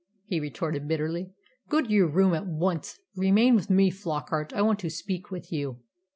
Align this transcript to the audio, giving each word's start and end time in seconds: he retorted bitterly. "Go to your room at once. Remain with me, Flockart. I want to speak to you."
he 0.25 0.39
retorted 0.39 0.87
bitterly. 0.87 1.29
"Go 1.69 1.79
to 1.79 1.87
your 1.87 2.07
room 2.07 2.33
at 2.33 2.47
once. 2.47 2.97
Remain 3.15 3.53
with 3.53 3.69
me, 3.69 3.91
Flockart. 3.91 4.51
I 4.51 4.63
want 4.63 4.79
to 4.79 4.89
speak 4.89 5.27
to 5.29 5.39
you." 5.55 5.77